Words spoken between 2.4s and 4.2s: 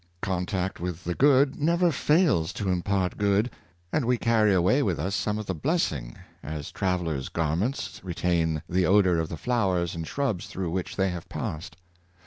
to impart good, and we